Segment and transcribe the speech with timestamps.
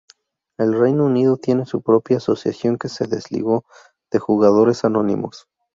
[0.57, 3.65] El Reino Unido tiene su propia asociación que se desligó
[4.09, 5.45] de Jugadores Anónimos.